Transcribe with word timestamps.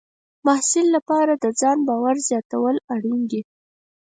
د 0.03 0.03
محصل 0.45 0.85
لپاره 0.95 1.33
د 1.35 1.45
ځان 1.59 1.77
باور 1.87 2.15
زیاتول 2.29 2.75
اړین 2.93 3.21
دي. 3.31 3.41